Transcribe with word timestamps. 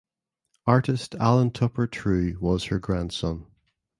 Artist 0.65 1.13
Allen 1.19 1.51
Tupper 1.51 1.85
True 1.85 2.35
was 2.39 2.63
her 2.63 2.79
grandson. 2.79 3.45